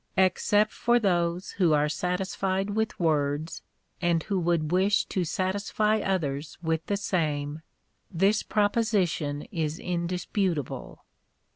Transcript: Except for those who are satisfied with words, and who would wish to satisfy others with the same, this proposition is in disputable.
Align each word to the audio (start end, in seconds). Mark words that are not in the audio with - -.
Except 0.17 0.71
for 0.71 0.97
those 0.97 1.51
who 1.51 1.73
are 1.73 1.87
satisfied 1.87 2.71
with 2.71 2.99
words, 2.99 3.61
and 4.01 4.23
who 4.23 4.39
would 4.39 4.71
wish 4.71 5.05
to 5.05 5.23
satisfy 5.23 5.99
others 5.99 6.57
with 6.63 6.83
the 6.87 6.97
same, 6.97 7.61
this 8.09 8.41
proposition 8.41 9.43
is 9.51 9.77
in 9.77 10.07
disputable. 10.07 11.05